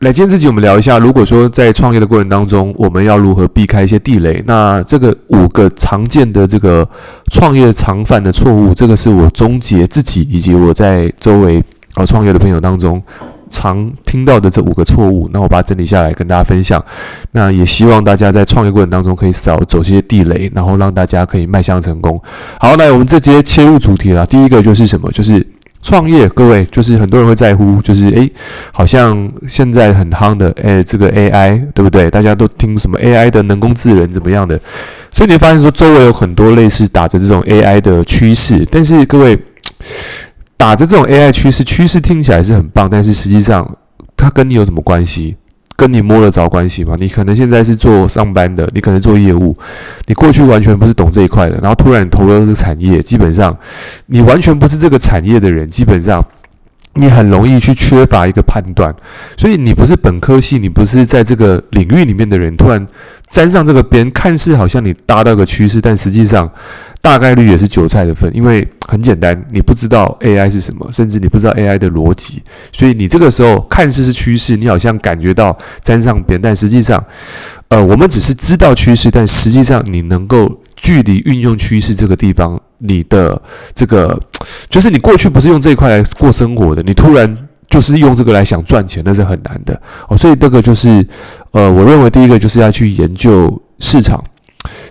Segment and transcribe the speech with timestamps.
[0.00, 4.42] 来，今天这集我们聊一下，如果说在创业的过程当中，我们要如何避开一些地雷？
[4.44, 6.86] 那这个五个常见的这个
[7.30, 11.62] 创业常犯的错误，这个是我总结自己以及我在周围
[11.94, 13.00] 呃创业的朋友当中
[13.48, 15.30] 常听到的这五个错误。
[15.32, 16.84] 那我把它整理下来跟大家分享。
[17.30, 22.20] 那也希望大家在创业过程当中可以少走些地雷，然后让大家可以迈向成功。
[22.58, 24.26] 好，那我们这直接切入主题了。
[24.26, 25.10] 第一个就是什么？
[25.12, 25.46] 就是。
[25.84, 28.32] 创业，各位就是很多人会在乎，就是诶，
[28.72, 32.10] 好像现在很夯的诶，这个 AI 对不对？
[32.10, 34.58] 大家都听什么 AI 的人工智能怎么样的？
[35.12, 39.38] 所以你会发现说，周围有很多类似打着这种 AI 的趋势，但是各位
[40.56, 43.76] 打着这种 AI 趋势，趋势听起来是很棒，但是实际上
[44.16, 45.36] 它跟你有什么关系？
[45.76, 46.94] 跟你摸得着关系吗？
[46.98, 49.56] 你可能现在是做上班的，你可能做业务，
[50.06, 53.56] 你过去完全不是懂这一块的，然后突然投入这个产业，基本上
[54.06, 56.24] 你完全不是这个产业的人，基本上
[56.94, 58.94] 你很容易去缺乏一个判断。
[59.36, 62.86] 所以你不是本科系，你不是在这个领域里面的人，突然
[63.28, 66.50] 沾上这个边，看似好像你搭到个趋势，但实际上。
[67.04, 77.04] 大概率也是韭菜的份，因为很简单，你不知道 AI 是什么，甚至你不知道 AI 的逻辑，所以你这个时候看似是趋势，你好像感觉到沾上边，但实际上，
[77.68, 83.38] 呃，我们只是知道趋势，但实际上你能够距离运用趋势这个地方，你的
[83.74, 84.18] 这个
[84.70, 87.36] 就是你过去不是用这一块来过生活的，你突然
[87.68, 90.16] 就是用这个来想赚钱，那是很难的哦。
[90.16, 91.06] 所以这个就是，
[91.50, 94.24] 呃，我认为第一个就是要去研究市场。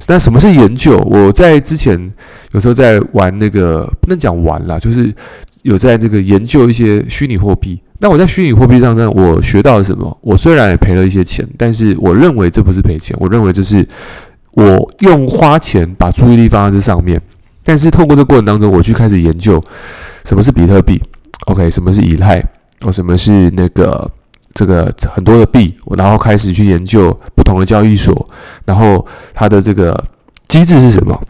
[0.07, 0.97] 那什么是研究？
[1.09, 2.11] 我在之前
[2.51, 5.13] 有时候在玩那个，不能讲玩啦，就是
[5.61, 7.81] 有在这个研究一些虚拟货币。
[7.99, 10.17] 那我在虚拟货币上呢，我学到了什么？
[10.21, 13.87] 我虽然也赔了一些钱，但是我认为这不是赔钱，我认为这是
[14.53, 17.21] 我用花钱把注意力放在这上面。
[17.63, 19.63] 但是透过这过程当中，我去开始研究
[20.25, 21.01] 什么是比特币
[21.45, 22.41] ，OK，什么是以太，
[22.81, 24.09] 哦，什么是那个。
[24.55, 27.09] 这个很多的币，我然后开始去研究
[27.43, 28.29] 不同的交易所，
[28.63, 30.01] 然后它的这个
[30.47, 31.21] 机制是什么？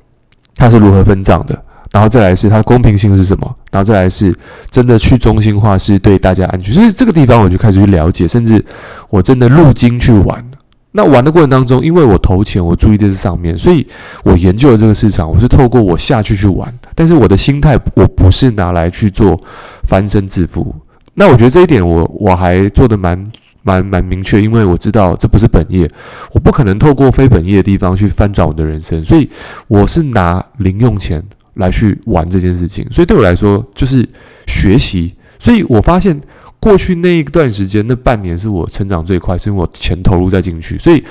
[0.55, 1.59] 它是如何分账的？
[1.91, 3.55] 然后再来是它公平性是什么？
[3.71, 4.35] 然后再来是
[4.69, 6.71] 真的去中心化是对大家安全。
[6.71, 8.63] 所以这个地方我就开始去了解，甚至
[9.09, 10.43] 我真的入金去玩。
[10.91, 13.87] 那玩的过程当中，因为我投钱，我注意的是上面，所以
[14.23, 16.71] 我研究了这个市场，我是透过我下去去玩。
[16.93, 19.39] 但是我的心态，我不是拿来去做
[19.83, 20.75] 翻身致富。
[21.15, 23.31] 那我觉得这一点我我还做得蛮
[23.63, 25.89] 蛮蛮明确，因为我知道这不是本业，
[26.33, 29.29] 我不可能透过非本业的地方去翻转我的人生，所以
[29.67, 31.23] 我是拿零用钱
[31.55, 34.07] 来去玩这件事情，所以对我来说就是
[34.45, 35.15] 学习。
[35.39, 36.19] 所以我发现
[36.59, 40.77] 过去那一段时间，那半年是我成长最快，是因为我钱投入再进去。
[40.77, 41.03] 所以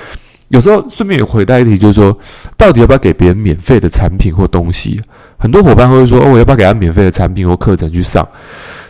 [0.49, 2.19] 有时候顺便也回答一题，就是说
[2.57, 5.01] 到底要不要给别人免费的产品或东西？
[5.39, 8.27] 很多伙伴会说，哦，我要不要给他免费的产品或课程去上？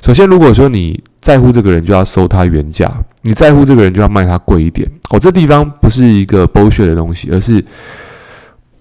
[0.04, 2.88] 首先，如果说你在乎这个人，就要收他原价；
[3.22, 4.90] 你在乎这个人，就要卖他贵一点。
[5.10, 7.64] 哦，这地方不是一个剥削的东西，而是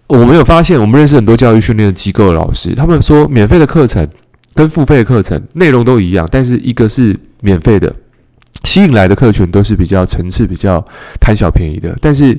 [0.08, 4.08] 我们有发现，我们认识很多教育训练机构的老师，他们说免费的课程
[4.56, 7.94] 跟付费的课程内容都一样，但是一个是免费的，
[8.64, 10.84] 吸引来的客群都是比较层次比较
[11.20, 12.36] 贪小便宜的，但是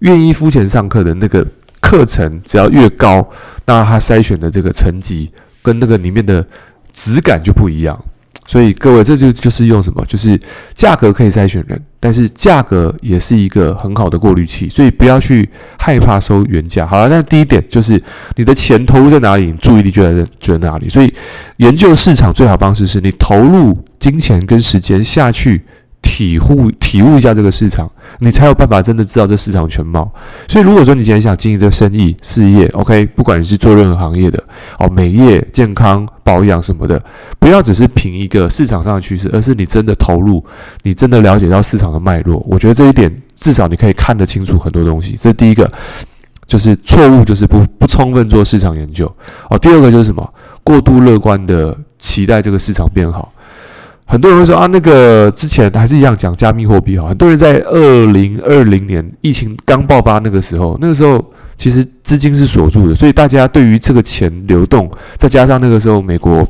[0.00, 1.42] 愿意付钱上课的那个
[1.80, 3.26] 课程只要越高，
[3.64, 5.30] 那他筛选的这个层级
[5.62, 6.46] 跟那个里面的
[6.92, 7.98] 质感就不一样。
[8.46, 10.04] 所以各位，这就就是用什么？
[10.06, 10.38] 就是
[10.74, 14.68] 价格可以筛选人，但是价格也是一个很好的过滤器。
[14.68, 15.48] 所以不要去
[15.78, 16.86] 害怕收原价。
[16.86, 18.00] 好了，那第一点就是
[18.36, 20.88] 你的钱投入在哪里，你注意力就在就在哪里。
[20.88, 21.12] 所以
[21.56, 25.62] 研究市场最好方式是你投入金钱跟时间下去。
[26.06, 27.90] 体悟体悟一下这个市场，
[28.20, 30.10] 你才有办法真的知道这市场全貌。
[30.48, 34.42] 所以，如果说你今天想经营这个生意事业，OK，不管你是做任何行业的
[34.78, 37.02] 哦，美业、健康、保养什么的，
[37.40, 40.42] 不要只是凭一个市场上的趋势，而是你真的投入，
[40.84, 42.38] 你真的了解到市场的脉络。
[42.48, 45.16] 我觉得这一点至少你可以看得清楚很多东西。
[45.16, 45.70] 这是第一个，
[46.46, 49.12] 就是错误就是不不充分做市场研究
[49.50, 49.58] 哦。
[49.58, 50.32] 第二个就是什么？
[50.62, 53.32] 过度乐观的期待这个市场变好。
[54.08, 57.08] 很多人会说啊，那个之前还是一样讲加密货币哈。
[57.08, 61.22] 很多人在二零二零年疫情刚爆发那个时候，那个时候
[61.56, 66.46] 其实资金是锁住的，所以大家对于这个钱流动，再加上那个时候美国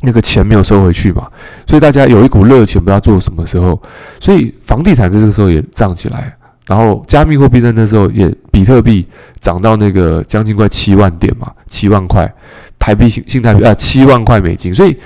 [0.00, 1.28] 那个钱没有收回去嘛，
[1.66, 3.80] 所以大家有一股热情，不知道做什么时候，
[4.18, 6.34] 所以房地产在这个时候也涨起来，
[6.66, 9.06] 然后加密货币在那时候也比特币
[9.38, 12.32] 涨到那个将近快七万点嘛，七万块
[12.78, 14.96] 台币新新台币啊，七万块美金，所以。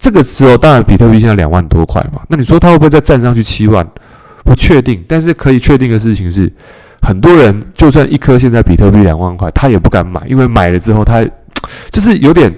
[0.00, 3.86] 这个时候，当然比特币现在两万多块嘛，那你说它会不会再站上去七万？
[4.42, 6.50] 不确定，但是可以确定的事情是，
[7.02, 11.22] 很多人就算一颗现在比特币两万块，他也不敢买，因为买了之后他
[11.92, 12.52] 就是有点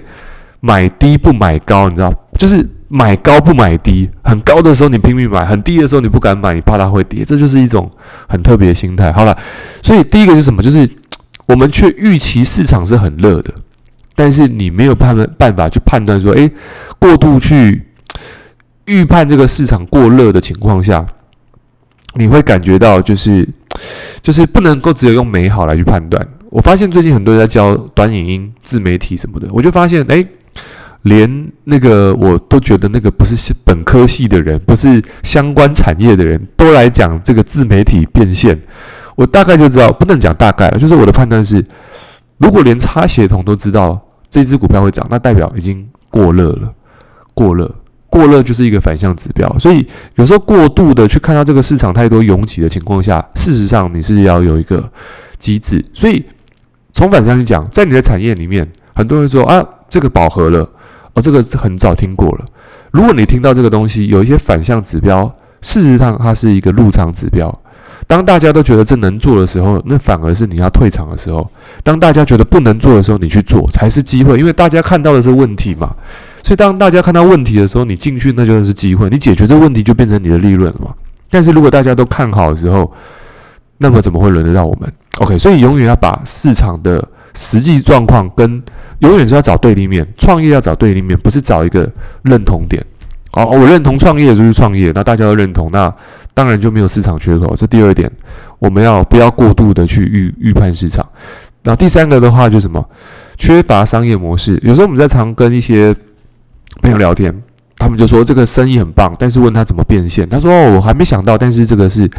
[0.61, 2.09] 买低不买高，你知道，
[2.39, 7.91] 就是买高不买低，很高的时候你拼命买，很低的时候你不敢买，你怕它会跌，这就是一种
[8.29, 9.11] 很特别的心态。
[9.11, 9.37] 好了，
[9.81, 10.63] 所以第一个是什么？
[10.63, 10.89] 就是
[11.45, 13.53] 我们却预期市场是很热的，
[14.15, 16.51] 但是你没有判办法去判断说，诶，
[16.99, 17.85] 过度去
[18.85, 21.05] 预判这个市场过热的情况下，
[22.15, 23.47] 你会感觉到就是
[24.21, 26.27] 就是不能够只有用美好来去判断。
[26.49, 30.27] 我发现最近很多人在教短影音、自媒体什么的，我就发现，诶。
[31.03, 38.57] 连那个我都觉得那个不是本科系的人，不是相关产业的人都来讲这个自媒体变现，
[39.17, 41.61] 我大概就知道，不能讲大概，就是我的判断是，
[42.37, 44.01] 如果连插协同都知道
[44.33, 46.73] 这只股票会涨，那代表已经过热了，
[47.35, 47.71] 过热，
[48.09, 49.47] 过热就是一个反向指标。
[49.59, 54.91] 所以有时候过度的去看到这个市场太多拥挤的情况下，事实上你是要有一个
[55.37, 55.85] 机制。
[55.93, 56.25] 所以
[56.93, 60.67] 从反向去讲，在你的产业里面，很多人说啊，这个饱和了。
[61.13, 62.45] 哦，这个是很早听过了。
[62.91, 65.31] 如果你听到这个东西有一些反向指标，
[65.61, 67.55] 事实上它是一个入场指标。
[68.13, 71.49] 当大家都觉得这能做的时候，那反而是你要退场的时候。
[71.81, 75.95] 当大家觉得不能做的时候，你去做才是机会，因为大家看到的是问题嘛。
[76.43, 80.93] 所以当大家看到问题的时候，你进去那就是机会，你解决这个问题就变成你的利润了嘛。
[81.31, 82.93] 但是如果大家都看好的时候，
[83.79, 84.87] 那么怎么会轮得到我们
[85.21, 88.61] ？OK，所以永远要把市场的实际状况跟
[88.99, 92.85] 永远是要找对立面，创业要找对立面，不是找一个认同点。
[93.31, 95.91] 好，我认同创业就是创业，那大家都认同，那
[96.33, 97.55] 当然就没有市场缺口。
[97.55, 98.11] 这第二点，
[98.59, 101.07] 我们要不要过度的去预预判市场？
[101.63, 102.85] 然后第三个的话就是什么？
[103.37, 104.59] 缺乏商业模式。
[104.63, 105.95] 有时候我们在常跟一些
[106.81, 107.33] 朋友聊天，
[107.77, 112.09] 他们就说这个生意很棒，但是问他怎么变现，他说哦，我还没想到，但是这个是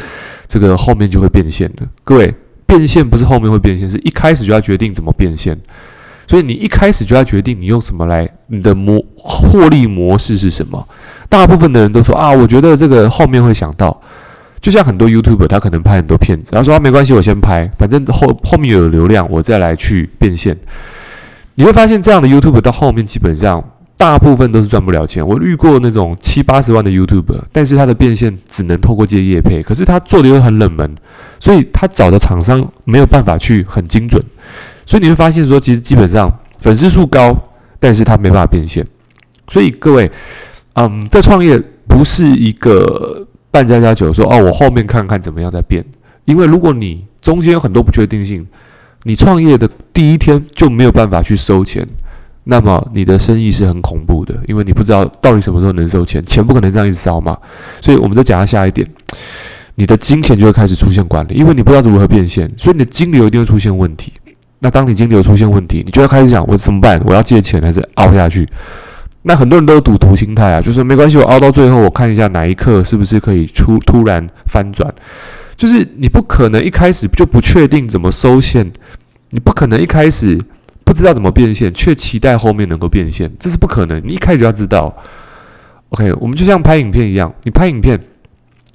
[0.49, 1.87] 这个后面就会变现的。
[2.03, 2.35] 各位，
[2.67, 5.59] 变现不是后面会变现，是一开始就要决定怎么变现。
[6.27, 10.89] 所以你一开始就要决定你用什么来，你的模获利模式是什么？
[11.29, 14.00] 大部分的人都说啊，我觉得这个后面会想到，
[14.61, 20.56] 就像很多 YouTube，他可能拍很多片子，他说啊，没关系，我先拍，反正后后面有流量，我再来去变现。
[21.56, 23.62] 你会发现这样的 YouTube 到后面基本上
[23.97, 25.26] 大部分都是赚不了钱。
[25.26, 30.97] 我遇过那种七八十万的 YouTube，但是他的变现只能透过这些业配，可是他做的又很冷门，
[31.38, 34.20] 所以他找的厂商没有办法去很精准。
[34.85, 37.35] 所以你会发现说，其实基本上粉丝数高，
[37.79, 38.85] 但是他没办法变现。
[39.47, 40.11] 所以各位，
[40.75, 45.85] 嗯，在创业不是一个半家家酒，说哦，我后面看看怎么样再变。
[46.25, 48.47] 因为如果你中间有很多不确定性，
[49.05, 51.87] 你创业的第一天就没有办法去收钱，
[52.44, 57.38] 那么你的生意是很恐怖的，因为你不知道到底什么时候能收钱，钱不可能这样一直烧嘛。
[57.81, 58.88] 所以我们就讲到下一点，
[59.77, 64.12] 你的金钱就会开始出现管理，因为你不知道如何变现，所以你的金流一定会出现问题。
[64.59, 67.00] 那当你金流出现问题，你就要开始想我怎么办？
[67.05, 68.49] 我要借钱还是熬下去？
[69.26, 74.94] 那很多人都有赌徒心态啊，就是没关系，我熬到最后，我看一下哪一刻是不是可以出突然翻转。
[75.56, 78.71] 就是你不可能一开始就不确定怎么收线，
[79.31, 80.38] 你不可能一开始
[80.85, 84.03] 不知道怎么变现，却期待后面能够变现，这是不可能。
[84.05, 84.94] 你一开始就要知道
[85.88, 87.99] ，OK，我们就像拍影片一样，你拍影片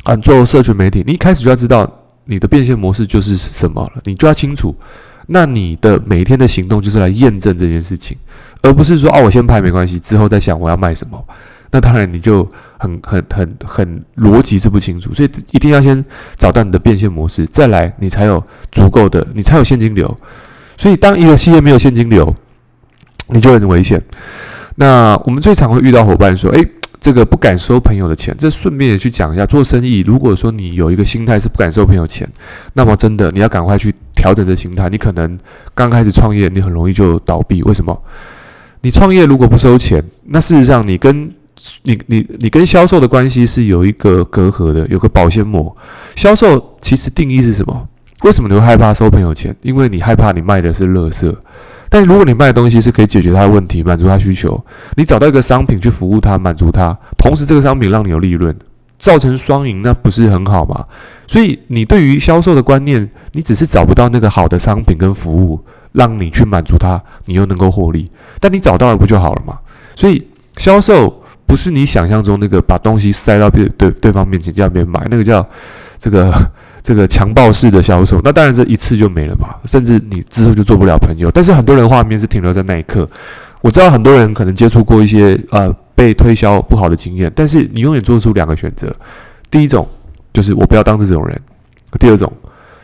[0.03, 1.87] 啊，做社群媒体，你一开始就要知道
[2.25, 4.75] 你的变现模式就是什么了，你就要清楚。
[5.31, 8.17] 那你的每一天的行动就是来验证这件事情，
[8.63, 11.23] 而不是说哦，我先拍没关系，之后再想我要卖什么。
[11.71, 12.43] 那当然你就
[12.79, 16.03] 很很很很逻辑是不清楚，所以一定要先
[16.35, 20.17] 找到你的变现模式，再来你才有足够的，你才有现金流。
[20.75, 22.35] 所以当一个企业没有现金流，
[23.27, 24.01] 你就很危险。
[24.75, 26.67] 那我们最常会遇到伙伴说，诶。
[27.01, 30.01] 这个不敢收朋友的钱，这顺便也去讲一下做生意。
[30.01, 32.29] 如果说你有一个心态是不敢收朋友钱，
[32.73, 34.89] 那么真的你要赶快去调整的心态。
[34.89, 35.39] 你可能
[35.73, 37.63] 刚开始创业，你很容易就倒闭。
[37.63, 37.97] 为什么？
[38.81, 41.31] 你创业如果不收钱，那事实上你跟
[41.83, 45.75] 你你你跟销售的关系是有一个隔阂的，有个保鲜膜。
[46.15, 47.87] 销售其实定义是什么？
[48.23, 49.55] 为什么你会害怕收朋友钱？
[49.61, 51.33] 因为你害怕你卖的是垃圾。
[51.91, 54.63] 但如果你卖的东西是可以解决他的问题，满足他需求，
[54.95, 58.55] 你找到一个商品去服务他，满足他，同时这个商品让你有利润，
[58.99, 60.85] 造成双赢，那不是很好吗？
[61.25, 65.59] 所以你对于销售的观念，你只是找不到那个好的商品跟服务，
[65.93, 68.11] 让你去满足他，你又能够获利。
[68.39, 69.57] 但你找到了不就好了吗？
[69.95, 70.27] 所以
[70.57, 75.43] 销售不是你想象中那个把东西塞到对对对方面前叫别人买，那个叫
[75.97, 76.31] 这个。
[76.81, 81.29] 这个强暴式的销售，那当然这一次就没了嘛，甚至你之后就做不了朋友。
[81.29, 83.07] 但是很多人画面是停留在那一刻。
[83.59, 88.95] 我知道很多人可能接触过一些呃被推销不好的经验，但是你永远做出两个选择：
[89.51, 89.85] 第一种
[90.31, 91.37] 就是我不要当这种人；
[91.99, 92.31] 第二种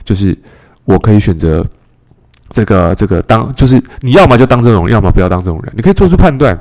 [0.03, 0.37] 就是
[0.83, 1.65] 我可以选择
[2.49, 5.73] 这个这个当，就是你要么就当这种人，要么不要当这种人。
[5.77, 6.59] 你可以做出判断。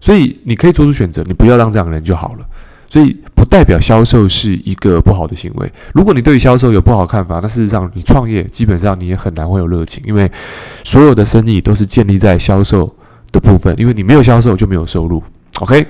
[0.00, 2.44] 所以你可以做出选择，你不要当这样的人就好了。
[2.90, 5.72] 所以不代表销售是一个不好的行为。
[5.94, 10.30] 如果你对销售有不好的看法，那事实上你创业基本上你也很难会有热情，因为
[10.82, 12.94] 所有的生意都是建立在销售
[13.32, 15.22] 的部分，因为你没有销售就没有收入。
[15.60, 15.86] OK，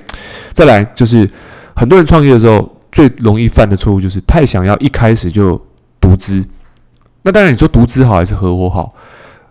[0.52, 1.28] 再来就是
[1.74, 5.60] 很多人创业的时候最容易犯的错误就是太想要一开始就
[6.00, 6.44] 独资。
[7.22, 8.94] 那当然你说独资好还是合伙好？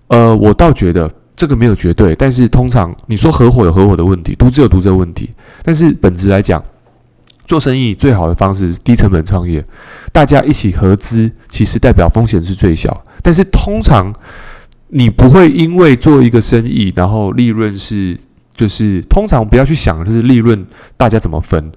[0.08, 5.32] 呃，我倒觉得这个没有绝对，但是通常你说合伙有合伙的问题，独资有独资的问题，
[5.64, 6.64] 但是本质来讲。
[7.46, 9.64] 做生意最好的方式是低成本创业，
[10.14, 13.04] 大家一起合资，其实代表风险是最小。
[13.22, 14.14] 但是通常
[14.88, 18.18] 你不会因为做一个生意，然后利润是
[18.56, 20.66] 就是通常不要去想就是利润
[20.98, 21.72] 大家怎么分。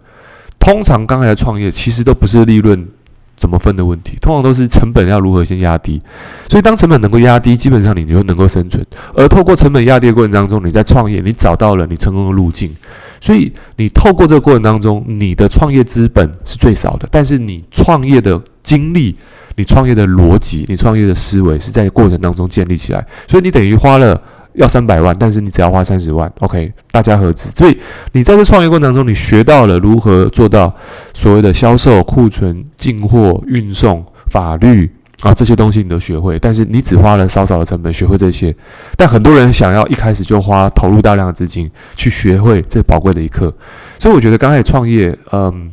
[0.58, 2.88] 通常刚开始创业其实都不是利润
[3.36, 6.00] 怎么分的问题，通常都是成本要如何先压低。
[6.48, 8.84] 所以当成本能够压低，基本上你就能够生存。
[9.14, 12.74] 而透过成本压低的过程当中，你在创业，你找到了你成功的路径。
[13.20, 19.16] 所以，你透过这个过程当中，你的创业资本是最少的，但是你创业的经历、
[19.56, 23.06] 你创业的逻辑、你创业的思维是在过程当中建立起来。
[23.26, 24.20] 所以你等于花了
[24.56, 27.52] 要三百万，但是你只要花三十万，OK，大家合资。
[27.56, 27.78] 所以
[28.12, 30.74] 你在这创业过程当中，你学到了如何做到
[31.14, 34.90] 所谓的销售、库存、进货、运送、法律。
[35.22, 38.54] 啊，这些东西你都学会，但是你只花了少少的成本学会这些，
[38.98, 43.50] 但很多人想要一开始就花投入大量的资金去学会这宝贵的一课，
[43.98, 45.72] 所以我觉得刚开始创业，嗯，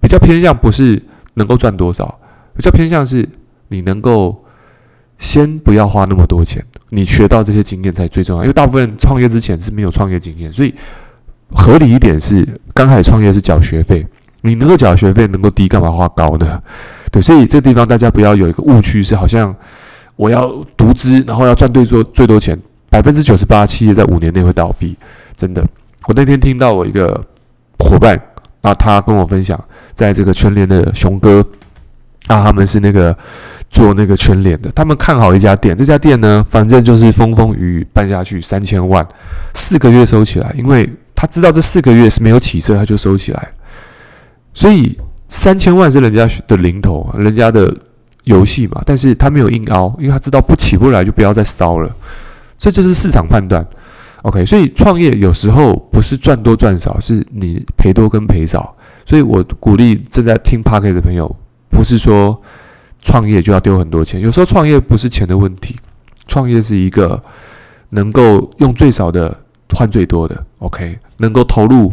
[0.00, 1.00] 比较偏向不是
[1.34, 2.18] 能够赚多少，
[2.56, 3.28] 比较偏向是
[3.68, 4.42] 你能够
[5.18, 10.72] 先不要花那么多钱，你学到这些经验才最重要，因为大部分创业之前是没有创业经验，所以
[11.50, 14.06] 合理一点是刚开始创业是缴学费，
[14.42, 16.62] 你能够缴学费能够低，干嘛花高呢？
[17.10, 19.54] 对，所以这地方大家不要有一个误区，是好像
[20.14, 22.58] 我要独资，然后要赚最多最多钱，
[22.88, 24.96] 百分之九十八企业在五年内会倒闭，
[25.36, 25.66] 真的。
[26.06, 27.20] 我那天听到我一个
[27.78, 28.14] 伙伴
[28.60, 29.58] 啊，他跟我分享，
[29.94, 31.44] 在这个全联的熊哥
[32.28, 33.16] 啊，他们是那个
[33.70, 39.06] 做那个全联的，他们看好一家店，这家店呢，反正就是风风雨雨办下去，三千万，
[39.54, 43.48] 四个月收起来，因为他知道这四个月是没有起色，他就收起来，
[44.54, 44.98] 所以。
[45.30, 47.70] 三千万是人家的零头，人家的
[48.24, 51.94] 游戏嘛，但是他没有硬凹，因为他知道不起不来就不要再烧了，
[52.56, 53.62] 所以这是市场判断。
[54.22, 58.74] OK，所以创业有时候不是赚多赚少，是你赔多跟赔少。
[59.04, 61.36] 所以我鼓励正在听 Podcast 的朋友，
[61.68, 62.40] 不是说
[63.00, 65.76] 创业就要丢很多钱，有时候创业不是钱的问题，
[66.26, 67.22] 创业是一个
[67.90, 69.36] 能够用最少的
[69.70, 70.46] 换最多的。
[70.58, 71.92] OK，能够投入，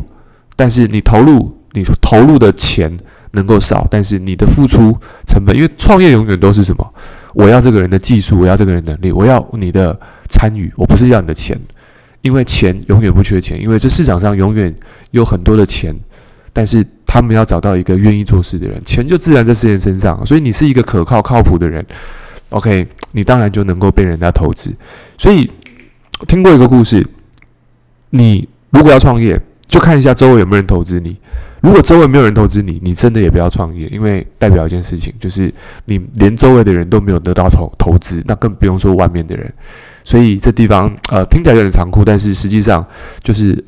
[0.55, 2.97] 但是你投入你投入的钱。
[3.35, 4.97] 能够少，但是你的付出
[5.27, 6.93] 成本，因为创业永远都是什么？
[7.33, 11.59] 我要这个人的技术，我要这个人能力，我要你的参与，我不是要你的钱，
[12.21, 14.73] 因为钱永远不缺钱，因为这市场上永远
[15.11, 15.93] 有很多的钱，
[16.55, 21.85] 但是他们要找到一个愿意做事的人，钱就自然在这些人身上，所以你是一个可靠靠谱的人
[22.47, 24.73] ，OK，你当然就能够被人家投资。
[25.17, 25.51] 所以
[26.29, 27.05] 听过一个故事，
[28.11, 31.17] 你如果要创业，就看一下周围有没有人投资你。
[31.59, 35.53] 如果周围没有人投资你，你真的也不要创业，因为代表一件事情，就是
[35.85, 39.51] 你连周围的人都没有得到投投资，那更不用说外面的人。
[40.05, 42.85] 所以这地方呃听起来有点残酷，但是实际上
[43.23, 43.61] 就是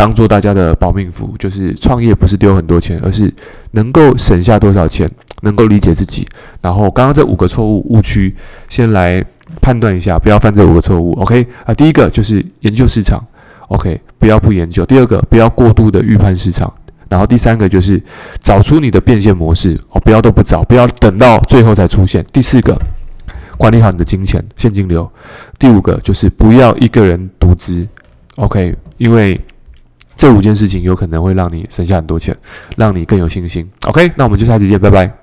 [0.00, 3.30] 当做大家的保命符，就是创业不是丢很多钱，而是
[3.72, 5.06] 能够省下多少钱，
[5.42, 6.26] 能够理解自己。
[6.62, 8.34] 然后刚刚这五个错误误区，
[8.70, 9.22] 先来
[9.60, 11.12] 判断一下，不要犯这五个错误。
[11.20, 13.22] OK 啊，第一个就是研究市场
[13.68, 14.86] ，OK，不要不研究。
[14.86, 16.72] 第二个，不要过度的预判市场。
[17.10, 18.02] 然后第三个就是
[18.40, 22.24] 找出你的变现模式哦，不要都不找，不要等到最后才出现。
[22.32, 22.74] 第四个，
[23.58, 25.06] 管理好你的金钱现金流。
[25.58, 27.86] 第五个就是不要一个人独资
[28.36, 29.38] ，OK，因为
[30.20, 32.36] 这五件事情有可能会让你省下很多钱，
[32.76, 33.66] 让你更有信心。
[33.86, 35.19] OK，那我们就下期见，拜拜。